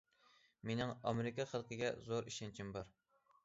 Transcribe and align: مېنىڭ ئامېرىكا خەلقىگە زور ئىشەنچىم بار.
مېنىڭ 0.69 0.93
ئامېرىكا 1.11 1.47
خەلقىگە 1.53 1.95
زور 2.09 2.33
ئىشەنچىم 2.33 2.77
بار. 2.79 2.93